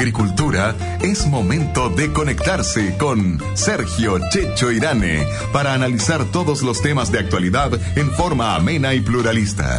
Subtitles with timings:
[0.00, 7.18] agricultura, es momento de conectarse con Sergio Checho Irane para analizar todos los temas de
[7.18, 9.78] actualidad en forma amena y pluralista.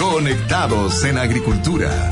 [0.00, 2.08] Conectados en Agricultura.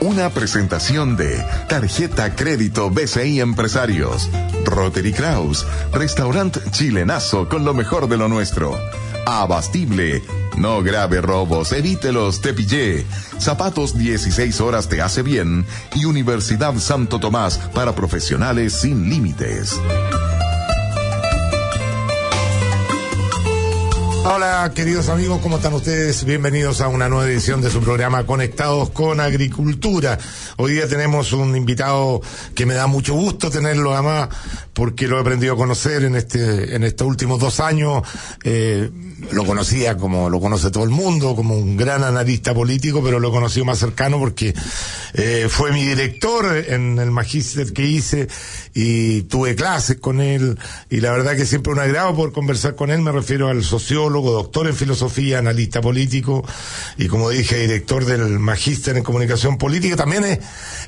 [0.00, 4.28] Una presentación de Tarjeta Crédito BCI Empresarios,
[4.66, 8.78] Rotary Kraus, Restaurant Chilenazo con lo mejor de lo nuestro.
[9.24, 10.41] Abastible.
[10.56, 13.06] No grave robos, evítelos, te pillé.
[13.38, 19.78] Zapatos 16 horas te hace bien y Universidad Santo Tomás para profesionales sin límites.
[24.24, 26.24] Hola queridos amigos, ¿cómo están ustedes?
[26.24, 30.16] Bienvenidos a una nueva edición de su programa Conectados con Agricultura.
[30.58, 32.20] Hoy día tenemos un invitado
[32.54, 34.28] que me da mucho gusto tenerlo además
[34.74, 38.02] porque lo he aprendido a conocer en este en estos últimos dos años.
[38.44, 38.90] Eh,
[39.30, 43.28] lo conocía como lo conoce todo el mundo, como un gran analista político, pero lo
[43.28, 44.54] he conocido más cercano porque
[45.14, 48.28] eh, fue mi director en el magíster que hice
[48.74, 50.58] y tuve clases con él
[50.90, 54.11] y la verdad que siempre un agrado por conversar con él, me refiero al sociólogo,
[54.20, 56.44] doctor en filosofía, analista político
[56.98, 60.40] y como dije, director del magíster en comunicación política, también es,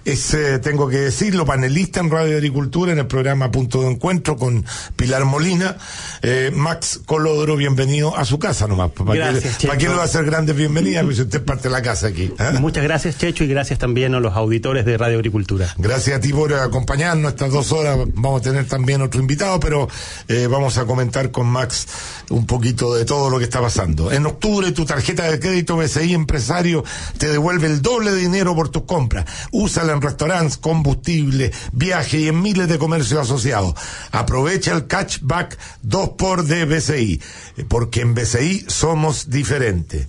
[0.04, 4.36] es eh, tengo que decirlo, panelista en Radio Agricultura en el programa Punto de Encuentro
[4.36, 4.64] con
[4.96, 5.76] Pilar Molina.
[6.22, 8.90] Eh, Max Colodro, bienvenido a su casa nomás.
[8.90, 11.04] ¿Para Gracias, qué, ¿para qué le va a hacer grandes bienvenidas?
[11.04, 12.32] Pues usted parte de la casa aquí.
[12.38, 12.52] ¿ah?
[12.60, 15.72] Muchas gracias, Checho, y gracias también a los auditores de Radio Agricultura.
[15.78, 17.98] Gracias a ti por acompañarnos estas dos horas.
[18.14, 19.88] Vamos a tener también otro invitado, pero
[20.28, 21.86] eh, vamos a comentar con Max
[22.30, 24.12] un poquito de todo lo que está pasando.
[24.12, 26.84] En octubre, tu tarjeta de crédito BCI Empresario
[27.18, 29.24] te devuelve el doble de dinero por tus compras.
[29.50, 33.74] Úsala en restaurantes, combustible, viaje y en miles de comercios asociados.
[34.12, 37.20] Aprovecha el catchback 2 por de BCI,
[37.68, 40.06] porque en BCI somos diferentes.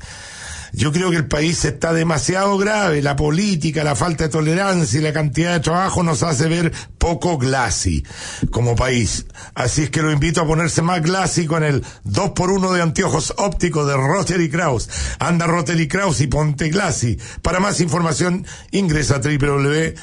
[0.75, 3.01] Yo creo que el país está demasiado grave.
[3.01, 6.73] La política, la falta de tolerancia y la cantidad de trabajo nos hace ver
[7.05, 8.03] poco glassy
[8.49, 9.27] como país.
[9.53, 13.85] Así es que lo invito a ponerse más glassy con el 2x1 de anteojos ópticos
[13.85, 14.89] de Rotary Kraus.
[15.19, 17.19] Anda Rotary Kraus y ponte glassy.
[17.43, 19.95] Para más información ingresa a www.ryk.cl.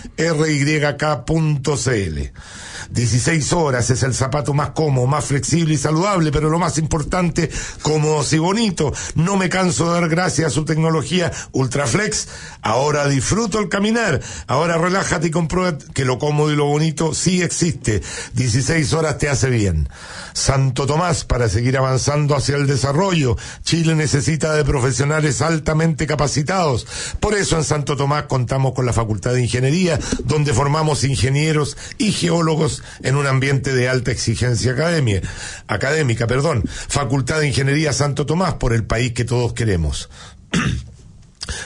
[2.90, 7.50] 16 horas es el zapato más cómodo, más flexible y saludable, pero lo más importante,
[7.82, 8.92] cómodo y bonito.
[9.16, 12.28] No me canso de dar gracias a su tecnología Ultraflex.
[12.60, 14.20] Ahora disfruto el caminar.
[14.46, 18.02] Ahora relájate y comprueba que lo cómodo y lo bonito sí existe.
[18.34, 19.88] 16 horas te hace bien.
[20.32, 26.86] Santo Tomás, para seguir avanzando hacia el desarrollo, Chile necesita de profesionales altamente capacitados.
[27.20, 32.12] Por eso en Santo Tomás contamos con la Facultad de Ingeniería, donde formamos ingenieros y
[32.12, 35.22] geólogos en un ambiente de alta exigencia academia,
[35.66, 36.62] académica, perdón.
[36.66, 40.08] Facultad de Ingeniería Santo Tomás, por el país que todos queremos.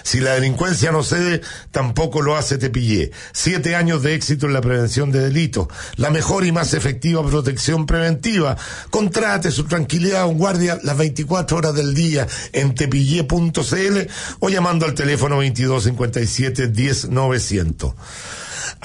[0.03, 3.10] Si la delincuencia no cede, tampoco lo hace Tepillé.
[3.32, 5.69] Siete años de éxito en la prevención de delitos.
[5.97, 8.56] La mejor y más efectiva protección preventiva.
[8.91, 14.10] Contrate su tranquilidad a un guardia las 24 horas del día en tepillé.cl
[14.41, 17.94] o llamando al teléfono 2257 10900.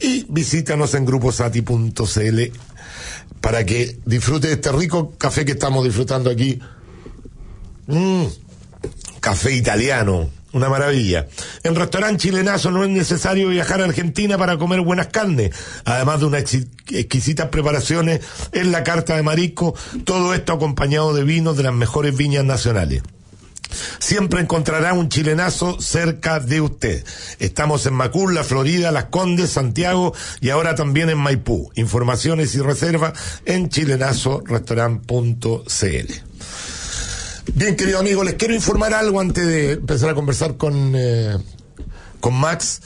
[0.00, 2.38] y visítanos en gruposati.cl
[3.40, 6.60] para que disfrute este rico café que estamos disfrutando aquí.
[7.86, 8.26] Mm,
[9.20, 11.26] café italiano una maravilla.
[11.62, 16.26] En restaurante chilenazo no es necesario viajar a Argentina para comer buenas carnes, además de
[16.26, 16.44] unas
[16.88, 18.20] exquisitas preparaciones
[18.52, 19.74] en la carta de marisco,
[20.04, 23.02] todo esto acompañado de vinos de las mejores viñas nacionales.
[23.98, 27.04] Siempre encontrará un chilenazo cerca de usted.
[27.38, 31.70] Estamos en Macul, Florida, Las Condes, Santiago y ahora también en Maipú.
[31.76, 33.12] Informaciones y reservas
[33.44, 36.30] en chilenazorestaurant.cl.
[37.46, 41.38] Bien, querido amigo, les quiero informar algo antes de empezar a conversar con, eh,
[42.20, 42.82] con Max.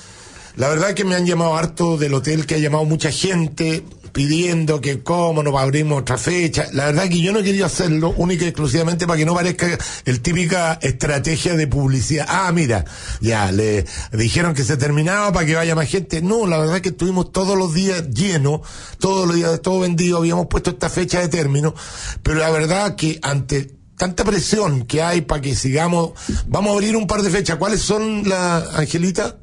[0.57, 4.81] La verdad que me han llamado harto del hotel, que ha llamado mucha gente pidiendo
[4.81, 6.69] que cómo nos abrimos otra fecha.
[6.73, 10.21] La verdad que yo no quería hacerlo única y exclusivamente para que no parezca el
[10.21, 12.27] típica estrategia de publicidad.
[12.29, 12.85] Ah, mira,
[13.21, 16.23] ya le dijeron que se terminaba para que vaya más gente.
[16.23, 18.61] No, la verdad que estuvimos todos los días llenos,
[19.01, 21.75] todos los días todo vendido, habíamos puesto esta fecha de término,
[22.23, 26.13] pero la verdad que ante tanta presión que hay para que sigamos.
[26.47, 27.57] Vamos a abrir un par de fechas.
[27.57, 29.39] ¿Cuáles son la Angelita?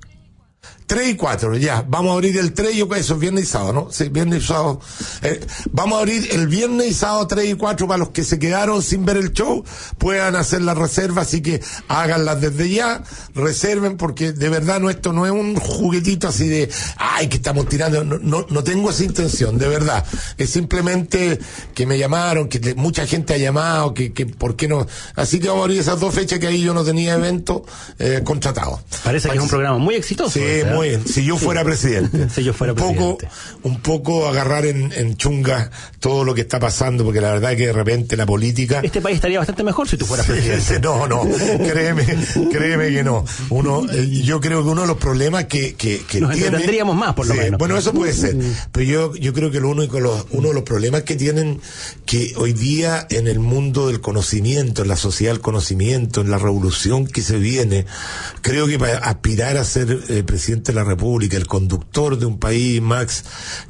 [0.92, 1.86] 3 y 4, ya.
[1.88, 3.88] Vamos a abrir el 3, yo eso es viernes y sábado, ¿no?
[3.92, 4.82] Sí, viernes y sábado.
[5.22, 5.40] Eh,
[5.72, 8.84] vamos a abrir el viernes y sábado 3 y 4 para los que se quedaron
[8.84, 9.64] sin ver el show,
[9.98, 13.04] puedan hacer la reserva, así que háganlas desde ya,
[13.34, 17.70] reserven, porque de verdad no, esto no es un juguetito así de, ay, que estamos
[17.70, 20.06] tirando, no, no, no tengo esa intención, de verdad.
[20.38, 21.40] Es simplemente
[21.74, 24.86] que me llamaron, que mucha gente ha llamado, que, que, ¿por qué no?
[25.16, 27.64] Así que vamos a abrir esas dos fechas que ahí yo no tenía evento
[27.98, 28.82] eh, contratado.
[29.06, 30.32] Parece que es un programa muy exitoso.
[30.32, 31.08] Sí, muy bien.
[31.08, 32.30] Si yo fuera presidente.
[32.36, 33.18] si yo fuera un poco,
[33.64, 37.58] Un poco agarrar en, en, chunga todo lo que está pasando, porque la verdad es
[37.58, 38.82] que de repente la política.
[38.84, 40.80] Este país estaría bastante mejor si tú fueras presidente.
[40.80, 42.06] no, no, créeme,
[42.52, 43.26] créeme que no.
[43.50, 47.14] Uno, eh, yo creo que uno de los problemas que, que, que Nos tendríamos más,
[47.14, 47.58] por lo menos.
[47.58, 48.36] Bueno, eso puede ser.
[48.72, 51.60] Pero yo, yo creo que lo único, los, uno de los problemas que tienen
[52.06, 56.38] que hoy día en el mundo del conocimiento, en la sociedad del conocimiento, en la
[56.38, 57.86] revolución que se viene,
[58.42, 62.40] creo que para aspirar a ser eh, presidente de la República, el conductor de un
[62.40, 63.24] país, Max,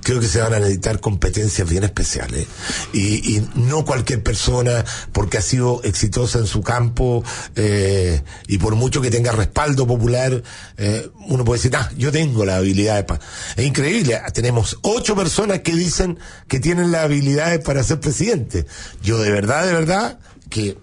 [0.04, 2.48] creo que se van a necesitar competencias bien especiales.
[2.94, 7.24] Y, no cualquier persona, porque ha sido exitosa en su campo,
[7.56, 10.44] eh, y por mucho que tenga respaldo popular,
[10.78, 13.20] eh, uno puede decir, ah, yo tengo la habilidad de...
[13.56, 18.66] Es increíble, tenemos ocho personas que dicen que tienen las habilidades para ser presidente.
[19.02, 20.20] Yo de verdad, de verdad,
[20.50, 20.78] que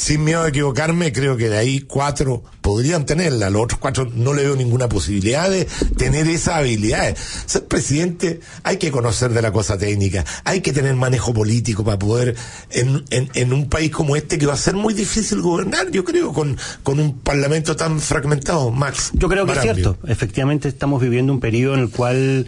[0.00, 4.32] sin miedo a equivocarme, creo que de ahí cuatro podrían tenerla, los otros cuatro no
[4.32, 5.68] le veo ninguna posibilidad de
[5.98, 7.18] tener esas habilidades.
[7.44, 11.98] Ser presidente hay que conocer de la cosa técnica, hay que tener manejo político para
[11.98, 12.34] poder,
[12.70, 16.02] en, en, en un país como este que va a ser muy difícil gobernar, yo
[16.02, 19.10] creo, con, con un parlamento tan fragmentado, Max.
[19.12, 22.46] Yo creo que es cierto, efectivamente estamos viviendo un periodo en el cual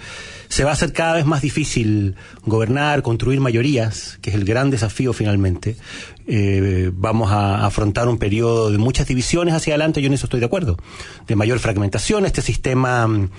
[0.53, 2.15] se va a hacer cada vez más difícil
[2.45, 5.77] gobernar, construir mayorías, que es el gran desafío finalmente.
[6.27, 10.41] Eh, vamos a afrontar un periodo de muchas divisiones hacia adelante, yo en eso estoy
[10.41, 10.77] de acuerdo,
[11.27, 12.27] de mayor fragmentación.
[12.27, 13.31] Este sistema mm,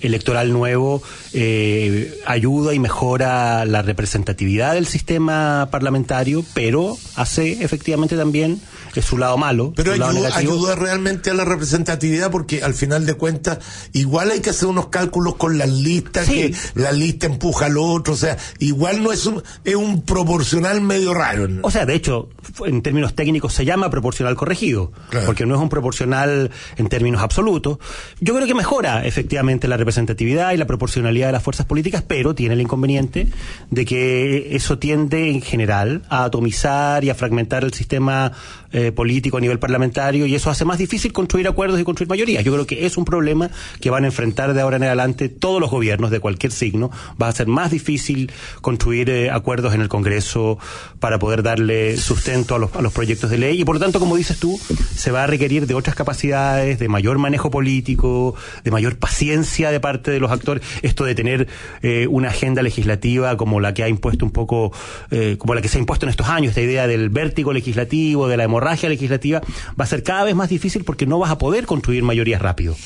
[0.00, 8.60] electoral nuevo eh, ayuda y mejora la representatividad del sistema parlamentario, pero hace efectivamente también
[8.94, 9.72] es su lado malo.
[9.74, 13.58] Pero su lado ayuda, ayuda realmente a la representatividad porque al final de cuentas
[13.92, 16.52] igual hay que hacer unos cálculos con las listas, Sí.
[16.74, 21.14] La lista empuja al otro, o sea, igual no es un, es un proporcional medio
[21.14, 21.48] raro.
[21.62, 22.28] O sea, de hecho,
[22.64, 25.26] en términos técnicos se llama proporcional corregido, Claro.
[25.26, 27.78] porque no es un proporcional en términos absolutos.
[28.20, 32.34] Yo creo que mejora efectivamente la representatividad y la proporcionalidad de las fuerzas políticas, pero
[32.34, 33.28] tiene el inconveniente
[33.70, 38.32] de que eso tiende en general a atomizar y a fragmentar el sistema
[38.72, 42.44] eh, político a nivel parlamentario y eso hace más difícil construir acuerdos y construir mayorías.
[42.44, 43.50] Yo creo que es un problema
[43.80, 46.90] que van a enfrentar de ahora en adelante todos los gobiernos de cualquier signo.
[47.20, 48.30] Va a ser más difícil
[48.60, 50.58] construir eh, acuerdos en el Congreso
[51.00, 54.00] para poder darle sustento a los, a los proyectos de ley y por lo tanto,
[54.00, 54.58] como dices tú,
[54.94, 58.34] se va a requerir de otras capacidades, de mayor manejo político,
[58.64, 60.62] de mayor paciencia de parte de los actores.
[60.82, 61.48] Esto de tener
[61.82, 64.72] eh, una agenda legislativa como la que ha impuesto un poco,
[65.10, 68.28] eh, como la que se ha impuesto en estos años, esta idea del vértigo legislativo,
[68.28, 69.40] de la hemorragia legislativa,
[69.78, 72.76] va a ser cada vez más difícil porque no vas a poder construir mayorías rápido.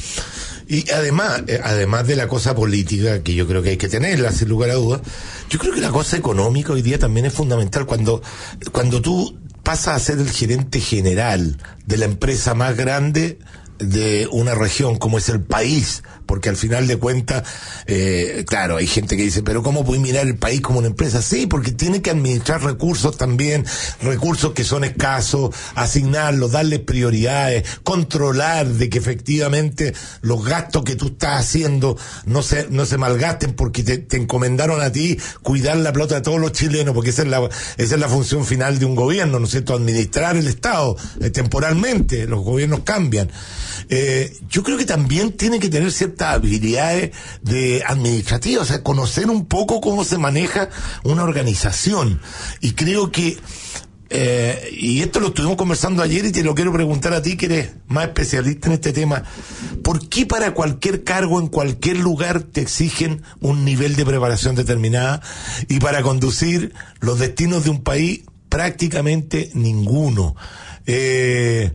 [0.69, 4.33] Y además, eh, además de la cosa política, que yo creo que hay que tenerla,
[4.33, 5.01] sin lugar a dudas,
[5.51, 7.87] yo creo que la cosa económica hoy día también es fundamental.
[7.87, 8.23] Cuando,
[8.71, 13.39] cuando tú pasas a ser el gerente general de la empresa más grande
[13.79, 17.43] de una región como es el país, porque al final de cuentas,
[17.87, 21.21] eh, claro, hay gente que dice, pero ¿cómo puedes mirar el país como una empresa?
[21.21, 23.67] Sí, porque tiene que administrar recursos también,
[24.01, 31.09] recursos que son escasos, asignarlos, darles prioridades, controlar de que efectivamente los gastos que tú
[31.09, 35.93] estás haciendo no se, no se malgasten porque te, te encomendaron a ti cuidar la
[35.93, 38.87] plata de todos los chilenos, porque esa es la, esa es la función final de
[38.87, 39.75] un gobierno, ¿no es cierto?
[39.75, 43.29] Administrar el Estado eh, temporalmente, los gobiernos cambian.
[43.89, 47.13] Eh, yo creo que también tiene que tener ciertas habilidades
[47.43, 50.69] de administrativas, o sea, conocer un poco cómo se maneja
[51.05, 52.21] una organización.
[52.61, 53.39] Y creo que,
[54.11, 57.47] eh, y esto lo estuvimos conversando ayer y te lo quiero preguntar a ti que
[57.47, 59.25] eres más especialista en este tema.
[59.83, 65.23] ¿Por qué para cualquier cargo en cualquier lugar te exigen un nivel de preparación determinada
[65.69, 70.37] y para conducir los destinos de un país prácticamente ninguno?
[70.87, 71.73] Eh,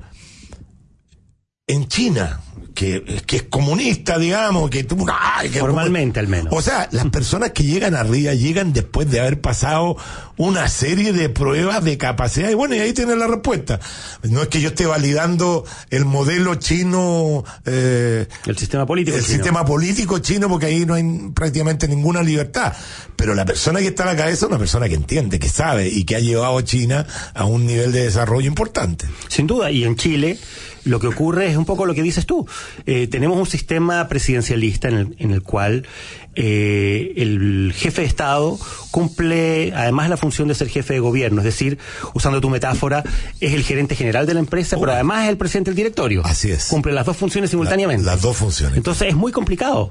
[1.70, 2.40] en China,
[2.78, 6.54] que, que es comunista, digamos, que tú, ay, que Formalmente, al menos.
[6.56, 9.98] O sea, las personas que llegan arriba llegan después de haber pasado
[10.38, 12.52] una serie de pruebas de capacidad.
[12.52, 13.80] Y bueno, y ahí tienes la respuesta.
[14.22, 19.36] No es que yo esté validando el modelo chino, eh, El sistema político el chino.
[19.38, 22.74] sistema político chino, porque ahí no hay prácticamente ninguna libertad.
[23.16, 25.88] Pero la persona que está a la cabeza es una persona que entiende, que sabe
[25.88, 29.08] y que ha llevado a China a un nivel de desarrollo importante.
[29.30, 30.38] Sin duda, y en Chile
[30.88, 32.48] lo que ocurre es un poco lo que dices tú.
[32.86, 35.86] Eh, tenemos un sistema presidencialista en el, en el cual
[36.36, 38.60] eh, el jefe de Estado
[38.92, 41.80] cumple además la función de ser jefe de gobierno, es decir,
[42.14, 43.04] usando tu metáfora,
[43.40, 46.22] es el gerente general de la empresa, pero además es el presidente del directorio.
[46.26, 46.66] Así es.
[46.66, 48.06] Cumple las dos funciones simultáneamente.
[48.06, 48.78] las dos funciones.
[48.78, 49.90] Entonces es muy complicado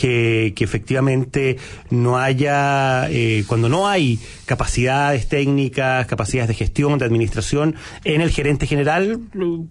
[0.00, 1.58] que, que efectivamente
[1.90, 8.30] no haya, eh, cuando no hay capacidades técnicas, capacidades de gestión, de administración, en el
[8.30, 9.20] gerente general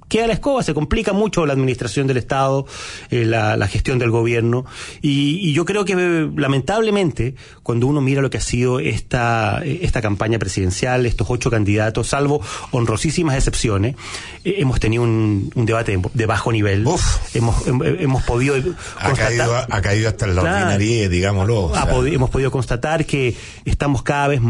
[0.07, 2.67] queda la escoba, se complica mucho la administración del Estado,
[3.09, 4.65] eh, la, la, gestión del gobierno,
[5.01, 5.95] y, y, yo creo que
[6.35, 7.33] lamentablemente,
[7.63, 12.39] cuando uno mira lo que ha sido esta, esta campaña presidencial, estos ocho candidatos, salvo
[12.69, 13.95] honrosísimas excepciones,
[14.43, 17.35] eh, hemos tenido un, un, debate de bajo nivel, Uf.
[17.35, 18.55] hemos, hemos podido
[18.99, 20.77] ha caído, ha caído hasta la claro.
[20.77, 21.65] digámoslo.
[21.65, 21.87] O sea.
[21.87, 23.35] pod hemos podido constatar que
[23.65, 24.41] estamos cada vez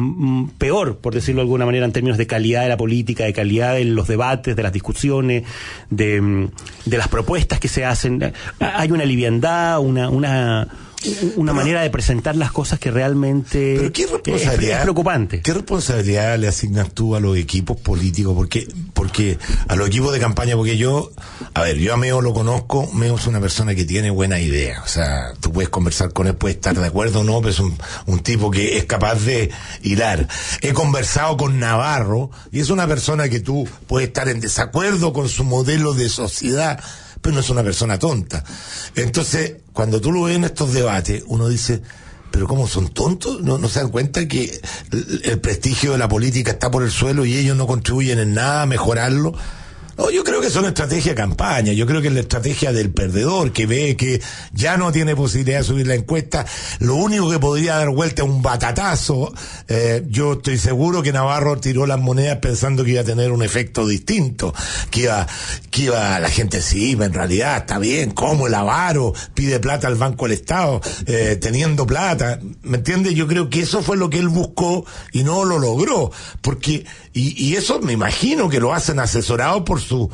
[0.58, 3.76] peor, por decirlo de alguna manera, en términos de calidad de la política, de calidad
[3.76, 5.44] de los debates, de las discusiones,
[5.90, 6.50] de,
[6.86, 8.34] de las propuestas que se hacen.
[8.60, 10.68] Hay una liviandad, una, una
[11.36, 15.41] una pero, manera de presentar las cosas que realmente pero qué responsabilidad, es, es, preocupante.
[15.41, 18.34] ¿Qué responsabilidad le asignas tú a los equipos políticos?
[18.36, 19.38] Porque, porque
[19.68, 21.12] a los equipos de campaña, porque yo,
[21.53, 24.82] a ver, yo a Meo lo conozco, Meo es una persona que tiene buena idea,
[24.84, 27.60] o sea, tú puedes conversar con él, puedes estar de acuerdo o no, pero es
[27.60, 29.51] un, un tipo que es capaz de
[29.84, 30.27] hilar.
[30.62, 35.29] He conversado con Navarro y es una persona que tú puedes estar en desacuerdo con
[35.29, 36.79] su modelo de sociedad,
[37.22, 38.44] pero no es una persona tonta.
[38.96, 41.82] Entonces, cuando tú lo ves en estos debates, uno dice,
[42.32, 43.42] pero ¿cómo son tontos?
[43.42, 44.60] ¿No, no se dan cuenta que
[44.92, 48.34] el, el, prestigio de la política está por el suelo y ellos no contribuyen en
[48.34, 49.34] nada a mejorarlo?
[50.08, 53.51] Yo creo que es una estrategia campaña, yo creo que es la estrategia del perdedor
[53.51, 54.22] que ve que
[54.53, 56.46] ya no tiene posibilidad de subir la encuesta,
[56.79, 59.32] lo único que podría dar vuelta es un batatazo,
[59.68, 63.44] eh, yo estoy seguro que Navarro tiró las monedas pensando que iba a tener un
[63.44, 64.53] efecto distinto,
[64.89, 65.27] que iba,
[65.70, 69.96] que iba la gente sí, en realidad está bien, como el avaro pide plata al
[69.96, 73.13] Banco del Estado, eh, teniendo plata, ¿me entiendes?
[73.13, 76.86] Yo creo que eso fue lo que él buscó y no lo logró, porque,
[77.20, 80.08] y, y eso me imagino que lo hacen asesorado por su